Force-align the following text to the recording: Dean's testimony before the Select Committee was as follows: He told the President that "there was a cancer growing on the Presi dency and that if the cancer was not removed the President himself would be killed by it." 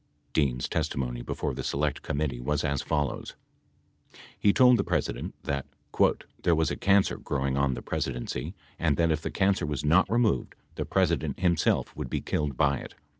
Dean's 0.33 0.67
testimony 0.67 1.21
before 1.21 1.53
the 1.53 1.61
Select 1.61 2.01
Committee 2.01 2.39
was 2.39 2.63
as 2.63 2.81
follows: 2.81 3.35
He 4.39 4.51
told 4.51 4.77
the 4.77 4.83
President 4.83 5.35
that 5.43 5.67
"there 6.41 6.55
was 6.55 6.71
a 6.71 6.75
cancer 6.75 7.17
growing 7.19 7.55
on 7.55 7.75
the 7.75 7.83
Presi 7.83 8.15
dency 8.17 8.55
and 8.79 8.97
that 8.97 9.11
if 9.11 9.21
the 9.21 9.29
cancer 9.29 9.67
was 9.67 9.85
not 9.85 10.09
removed 10.09 10.55
the 10.73 10.85
President 10.85 11.39
himself 11.39 11.95
would 11.95 12.09
be 12.09 12.19
killed 12.19 12.57
by 12.57 12.79
it." 12.79 12.95